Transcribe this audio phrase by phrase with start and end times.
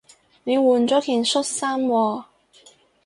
[0.45, 2.23] 你換咗件恤衫喎